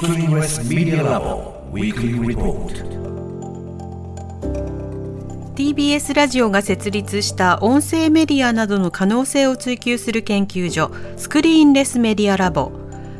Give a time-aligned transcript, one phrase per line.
[0.00, 2.72] Screenless Media Lab Weekly Report.
[5.54, 12.72] TBS ラジオが設立した音声メディアなどの可能性を追求する研究所スクリーンレスメディアラボ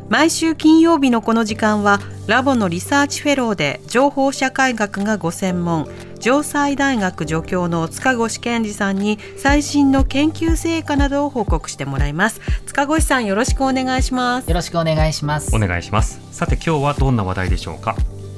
[0.09, 5.87] 毎週金曜日のこの時間はラボのリサーチフェローで情報社会学がご専門
[6.21, 12.39] 城西大学助教の塚越健司さんに最新の研究成果などを報告してもらいます。
[12.67, 14.47] 塚越さんよろしくお願いします。
[14.47, 15.55] よろしくお願いします。
[15.55, 16.21] お願いします。
[16.31, 17.95] さて今日はどんな話題でしょうか？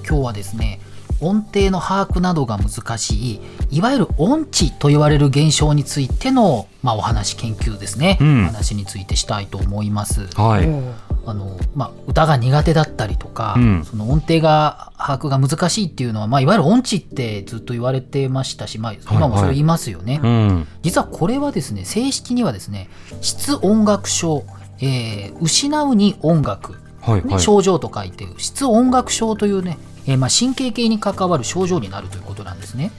[0.07, 0.79] 今日はですね
[1.19, 3.41] 音程の把握などが難しい
[3.77, 8.45] いわゆる音痴と言われる現象についての、まあ、お話研究ですね、うん。
[8.45, 10.25] 話についてしたいと思います。
[10.35, 13.85] はいあのまあ、歌が苦手だったりとか、うん。
[13.85, 20.19] その音程が把握が難しいっていうのは、まあ、いわゆる音痴ってずっと言われてましたし、まあ、今もそれ言いますよね。
[20.23, 20.67] うん。
[20.81, 22.89] 実はこれはですね正式にはですね
[23.21, 24.43] 質音楽症、
[24.79, 27.39] えー失うに音楽ねはいはい。
[27.39, 32.91] 症状と書いて質音楽症というね、えーまあ、神経系に関わる症状になるということなんですね。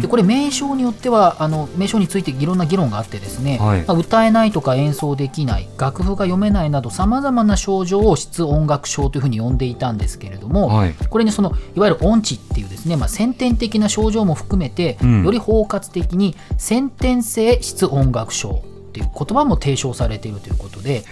[0.00, 3.84] でこれ名称によってはあの名称についていろんな議論があってですね、はい。
[3.86, 10.94] まあ歌えないとか演奏できない楽譜が読めないなどさまざまな症状を質音楽症というふうに呼んでいたんですけれども、はい。
[10.94, 15.24] これにそのいわゆる音痴っていうですね、まあ、先天的な症状も含めて、うん。
[15.24, 21.02] より包括的に先天性質音楽症っていう言葉も提唱されているということで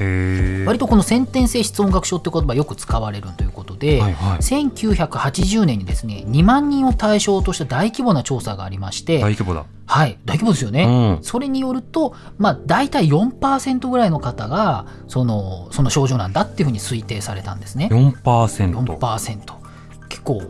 [0.67, 4.39] 割とこの先天性質音楽症って言葉よく使われるということで、はいはい。
[4.39, 9.65] 1980年にですね2万人を対象とした大規模な調査がありまして、大規模だ。
[9.87, 10.85] はい、大規模ですよね。
[10.85, 11.25] うん。
[11.25, 17.89] それによると、まあ、大体4%ぐらいの方がそのその症状なんだっていうふうに推定されたんですね。
[17.91, 19.61] 4% 4%
[20.09, 20.43] 結構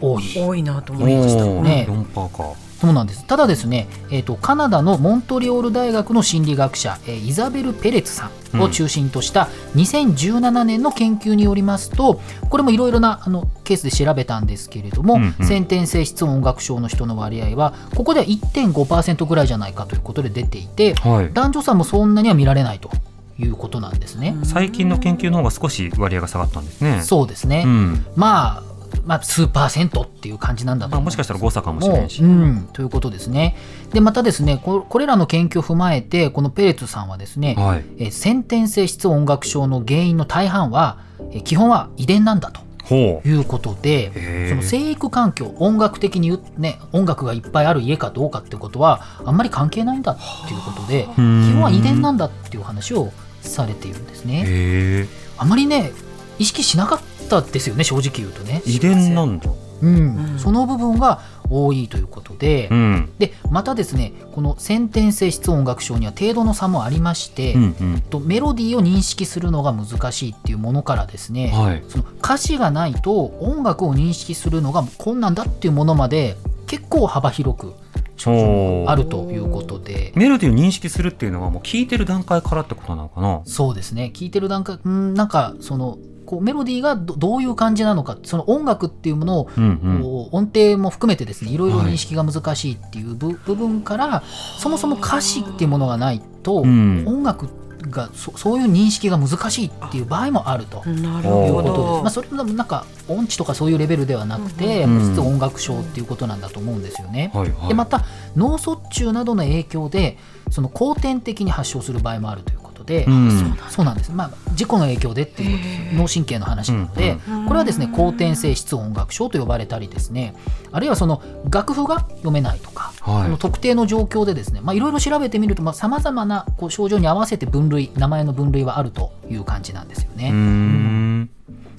[0.00, 0.24] 多い。
[0.36, 3.24] 多いなとお思いましたーね4%かそうなんです。
[3.24, 15.46] ただですね、えー、とカナダのモントリオール大学の心理学者、えーイザベル・ペレツさんを中心とした2017年の研究によりますとこれもいろいろなあのケースで調べたんですけれども、うんうん。
[15.46, 21.32] 先天性質音楽症の人の割合はここでは1.5%ぐらいじゃないかということで出ていてはい。
[21.32, 22.90] 男女差もそんなには見られないと
[23.38, 24.36] いうことなんですね。
[24.42, 27.00] 最近の研究の方が少し割合が下がったんですね。
[27.02, 28.06] そうですね、うん。
[28.16, 28.71] まあ
[29.04, 33.56] まあ、数パーセントっていう感じなんだとまあ、もしかしたら誤差かもしれないし、うん、ということですね。
[33.92, 37.84] でまたですねここれらの研究を踏まえてこのペレツさんはですね、はい。
[37.98, 40.98] えー先天性質音楽症の原因の大半は、
[41.32, 50.16] えー基本は遺伝なんだということでその生育環境音楽的にね音楽がいっぱいある家かどうかってことはあんまり関係ないんだっ
[50.48, 51.52] ていうことで基ん。
[51.54, 55.08] 本は遺伝なんだっていう話をされているんですね。
[55.38, 55.92] あまりね
[56.38, 57.00] 意識しなかっ
[57.40, 58.62] たですよね正直言うとね。
[58.66, 59.50] 遺伝なんだ。
[59.82, 59.96] うん。
[60.32, 60.38] うん。
[60.38, 61.20] その部分が
[61.50, 63.12] 多いということで、うん。
[63.18, 68.00] でまたですねこの先天性質音楽症には程度の差もありまして、うんうん。
[68.00, 71.82] とメロディーを認識するのが難しいっていうものからですね、はい。
[71.88, 77.74] その歌詞がないと音楽を認識するのが困難だっていうものまで結構幅広く
[78.16, 80.12] 症状があるということで。
[80.14, 83.42] メロディーを認識するっていうのはもう聞いてる段階からってことなのかな？
[83.44, 84.12] そうですね。
[84.14, 90.02] 聞いてる段階うんなんかそのこうメロディーがどどういう感じなのかその音楽っていうものをうんうん。
[90.02, 91.56] こう音程も含めてですねい。
[91.56, 94.22] ろいろ認識が難しいっていう部,、部分から
[94.58, 97.04] そもそも歌詞っていうものがないと、うん。
[97.06, 97.48] 音楽
[97.90, 100.84] がそそういう認識が難しいっていう場合もあると。
[100.84, 101.76] なるほいうことです。
[101.76, 104.98] どまあ、それもなんか音痴とかそういうレベルではなくて、うん。
[105.00, 107.30] 実は音楽症っていうことなんだと思うんですよね。
[107.34, 107.68] はいはい。
[107.68, 108.04] でまた
[108.36, 110.18] 脳卒中などの影響で
[110.50, 113.56] その後天的に発症する場合もあるということで、うん。
[113.70, 117.46] そうなんです、まあ、事故の影響でっていうことです脳神経の話なので、うん。
[117.46, 120.34] これはですね後天性質音楽症と呼ばれたりですね
[120.72, 123.24] あるいはその楽譜が読めないとか、はい。
[123.24, 130.30] その特定の状況でですねまあいろいろ調べてみるとさまざ、まなこう症状に合わせて分類名前の分類はあるという感じなんですよね。
[130.30, 131.30] うーん。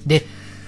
[0.06, 0.24] で、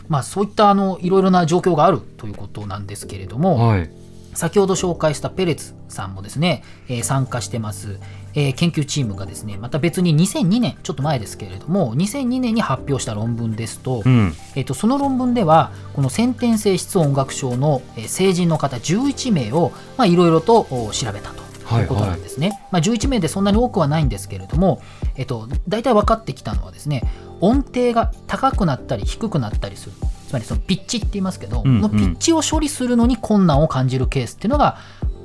[0.09, 3.91] まあ、そういったあのいろいろな状況があるということなんですけれども、はい
[4.37, 7.99] 先ほど紹介したペレツさんもですね、えー参加してます、
[8.35, 14.35] えー研究チームがですねまた別に2002年ちょっと前ですけれども2002年に発表した論文ですと,、うん。
[14.55, 21.47] えー、とその論文ではこの先天性質音楽症のえー成人の方11名をまあいろいろとお調べたと。
[21.67, 24.81] はいいうことなんですね、まあ、11名でそんなに多くはないんですけれども、
[25.17, 27.03] えっと、大体分かってきたのはですね
[27.41, 29.93] 音程が高くなったり低くなったりする
[30.27, 31.83] つまりそのピッチって言いますけど、うんうん。
[31.83, 34.79] このピッチを処理するのに困難を感じるケースっていうのが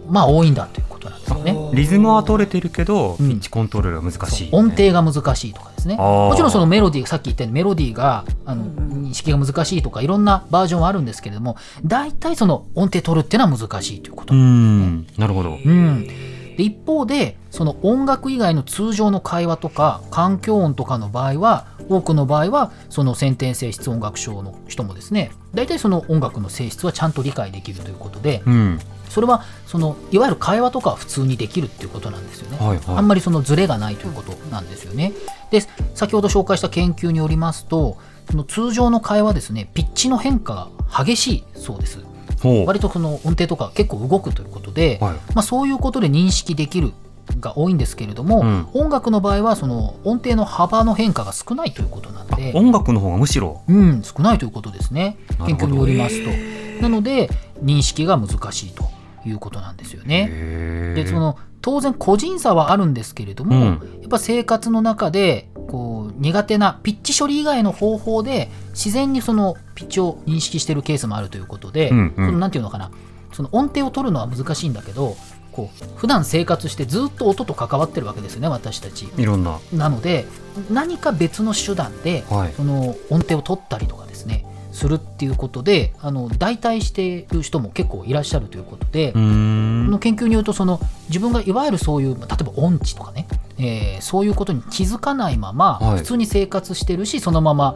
[0.07, 1.55] まあ多いんだということなんですよね。
[1.73, 3.29] リズムは取れてるけど、うん。
[3.29, 5.95] ピッチコントロールが難しい、音程が難しいとかですね。
[5.95, 15.17] もちろんそのメロディーさっき言ったようにメロディーがあの認識が難しいとかいろんなバージョンはあるんですけれども大体その音程取るっていうのは難しいということうなんですね。
[15.17, 15.21] ん。
[15.21, 15.57] なるほど。
[15.63, 16.13] うん、で
[16.61, 28.79] 一方でその音楽以外の通常の会話とか環境音とかの場合は多くの場合はその先天性質音楽症の人もですね大体その音楽の性質はちゃんと理解できるということでうん
[29.09, 32.57] それはそのいわゆる会話とかは普通にできるっていうことなんですよね。
[32.57, 35.11] はいはいあんまりそのズレがないということなんですよね。
[35.51, 35.61] で
[35.95, 37.97] 先ほど紹介した研究によりますと
[38.29, 41.99] その通常の会話ですねピッチの変化が激しいそうです。
[42.65, 45.13] 割とその音程とか結構動くということで、はい。
[45.13, 46.93] まあ、そういうことで認識できる
[47.39, 48.67] が多いんですけれども、うん。
[48.73, 53.61] 音楽の場合はその音程の幅の変化が少ないということなんで、音楽の方がむしろ。
[53.67, 55.17] うん、少ないということですね。
[55.45, 56.81] 研究によりますと。
[56.81, 57.29] なので
[57.63, 58.85] 認識が難しいと
[59.25, 60.93] いうことなんですよね。
[60.95, 63.63] でその当然個人差はあるんですけれども、うん。
[64.01, 65.47] やっぱ生活の中で
[66.21, 72.13] 苦手なピッチ処理以外の方法で自然にそのピッチを認識しているケースもあるということで、うんうん。
[72.15, 72.91] そのなんていうのかな。
[73.33, 75.15] その音程を取るのは難しいんだけど
[75.53, 79.09] こう普段生活してずっと音と関わってるわけですよね私たち。
[79.17, 79.59] いろんな。
[79.73, 80.25] なので
[80.69, 82.53] 何か別の手段ではい。
[82.53, 93.27] その音程を取ったりとかですねするっていうことであの代替している人も結構いらっしゃるということで、この研究によるとその自分がいわゆるそういう例えば音痴とかね、
[93.61, 95.97] えーそういうことに気づかないままはい。
[95.99, 97.75] 普通に生活してるし、そのまま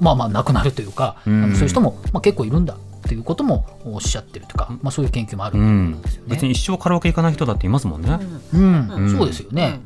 [0.00, 1.52] まあまあ亡くなるというか、うん。
[1.54, 2.76] そういう人も、まあ、結構いるんだ
[3.06, 6.28] ということもおっしゃってるとか、まあ、そういう研究もあるうんんですよね。
[6.30, 8.18] 別に一生カラオケ行かない人だっていますもんね。
[8.54, 8.88] うん。
[8.88, 9.16] うん。
[9.16, 9.80] そうですよね。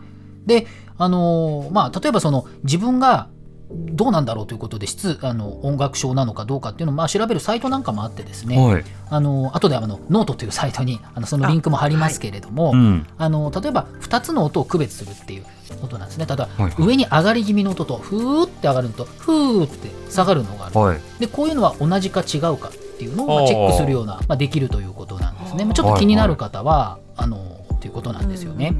[0.46, 0.66] で、
[0.96, 3.28] あのーまあ、例えばその自分が
[3.70, 8.84] どうなんだろうということで失あの音楽症なのかどうかっていうのをまあ調べるサイトなんかもあってですね、はい。
[9.10, 13.06] あの後であのノートというサイトにあのそのリンクも貼りますけれども、うん。
[13.18, 15.44] あの例えば2つの音を区別するっていう
[15.82, 16.26] 音なんですね。
[16.26, 16.74] 例えば、はいはい。
[16.78, 21.00] 上に上がり気味の音とふーって上がるのとふーって下がるのがある、はい。
[21.18, 27.47] でこういうのは同じか違うかっていうのをまあチェックするような、まあ、できるということなんですね、まあ、ちょっと気になる方は、あの
[27.80, 28.74] ということなんですよね。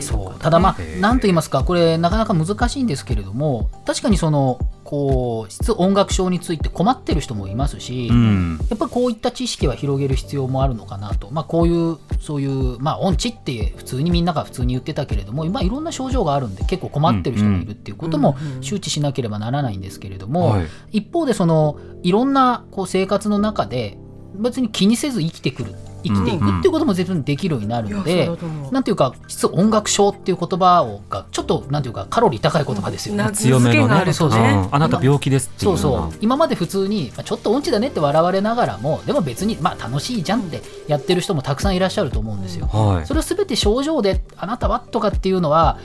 [0.00, 0.36] そか。
[0.36, 0.38] う。
[0.38, 8.58] ただまあ何と言いますかこれなかなか難しいんですけれども確かにそのこう質音楽症について困ってる人もいますし、うん。
[8.70, 20.66] やっぱりこういった知識は広げる必要もあるのかなと、まあ、こういうそういう、まあ、音痴って普通にみんなが普通に言ってたけれども、まあ、いろんな症状があるんで結構困ってる人がいるっていうことも周知しなければならないんですけれども、はい。
[20.90, 23.98] 一方でそのいろんなこう生活の中で
[24.36, 25.74] 別に気にせず生きてくる
[26.04, 28.30] 生きていくっていうことも全然できるようになるので。
[28.70, 33.24] なんていうか実は音楽症っていう言葉をがちょっとなんていうかカロリー高い言葉ですよね。
[33.24, 33.78] な強めのね。
[33.78, 35.92] 名付けがあるとねうんあなた病気ですっていうそう。
[36.00, 42.66] そう今まで普通にまあちょっと音痴だねって笑われながらもでも別にまあ楽しいじゃんってやってる人もたくさんいらっしゃると思うんですよ。
[42.66, 43.06] はい。
[43.06, 45.78] それを全て症状であなたはとかっていうのは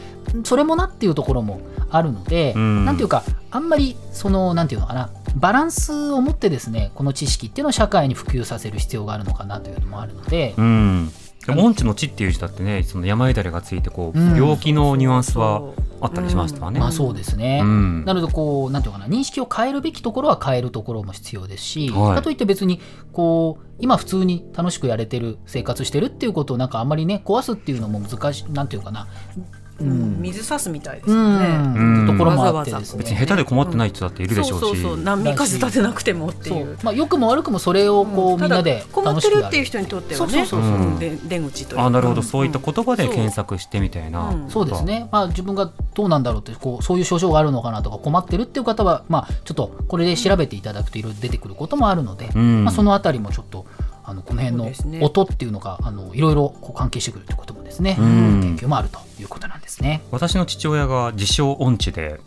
[0.44, 11.12] それもなっていうところもあるので、うんなんていうかあんまりそのなんていうのかなバランスを持ってですねこの知識っていうのを社会に普及させる必要があるのかなというのもあるので、うん。
[11.46, 16.80] でも音痴の知っていう字だってね、その病だれがついてこう、うん病気のニュアンスはあったりしましたわね。
[16.80, 17.60] まあそうですね。
[17.62, 22.80] うんなのでこうなんていうのかな認識を変えるべきところは変えるところも必要ですし、はいかといって別に
[23.12, 29.08] こう今普通に楽しくやれてる生活してるっていうことをなんかあんまりね壊すっていうのも難しいなんていうかな、
[29.38, 32.08] うん水差すみたいですうよね。
[32.08, 33.00] ところもあってですね。
[33.00, 34.62] 別に下手で困ってない人だっているでしょうし。
[34.62, 36.74] そうそう立てなくてもってそいう。
[36.74, 36.78] う。
[36.84, 40.88] まあ良くも悪くもそれをこう、みんなで困ってるっていう人にとってはね、そうそうそうそう。
[40.88, 41.00] うん。
[41.00, 41.86] で出口というか。
[41.86, 44.34] あなるほど、そういったこ言葉で検索してみたいな、う。
[44.34, 44.50] ん。
[44.50, 52.64] そうですね、まあ、自分がどうなんだろうってこうそういう症状があるのかなとか困ってるっていう方は、まあ、ちょっとこれで調べていただくといろいろ出てくることもあるので、うん。
[52.64, 53.66] まあ、そのあたりもちょっと
[54.06, 58.42] あのこの辺の音っていうのがあのいろいろこう関係してくるということもですね、うん。
[58.58, 60.04] 研究もあるということなんですね。
[60.12, 62.20] 私の父親が自称音痴で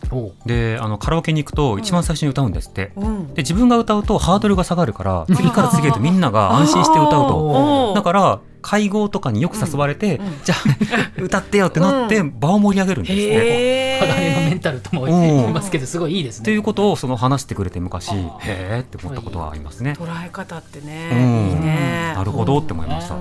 [0.44, 3.34] であのカラオケに行くと一番最初に歌うんですって、うん。
[3.34, 7.92] で自分が歌うとハードルが下がるから次から次へとみんなが安心して歌うと。
[7.94, 10.26] だから会合とかによく誘われて、うん。
[10.26, 10.32] うん。
[10.42, 10.58] じゃあ
[11.22, 13.22] 歌ってよってなって場を盛り上げるんですね。
[13.22, 14.58] へ我々のメンえ。
[14.58, 16.42] タルともうん言いますけどすごいいいですね。
[16.42, 18.10] っていうことをその話してくれて昔。
[18.10, 19.96] へえって思ったことはありますね。
[19.98, 21.18] 捉え方ってね、うん。
[21.18, 22.12] いいね。
[22.16, 23.14] なるほどって思いました。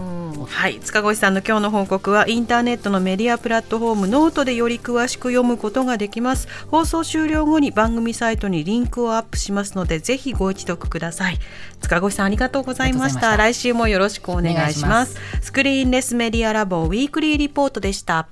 [0.46, 0.80] うんはい。
[0.80, 6.48] 塚越さんの今日の報告はインターネットのメディアプラットフォームノートでより詳しく読むことができます。
[6.70, 11.40] 放送終了後に番組サイトにリンクをアップしますのでぜひご一読ください。
[11.82, 13.32] 塚越さんありがとうございました。
[13.32, 13.38] ありがとうございました。
[13.38, 15.18] 来週もよろしくお願いします。
[15.42, 18.28] スクリーンレスメディアラボウィークリーリポートでした。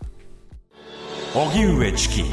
[1.33, 2.23] 荻上チキ